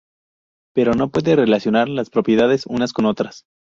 [0.73, 3.43] Pero no puede relacionar las propiedades unas con otras.